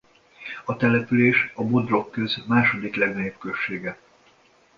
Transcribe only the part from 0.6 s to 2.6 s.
A település a Bodrogköz